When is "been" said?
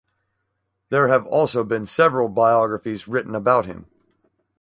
1.63-1.85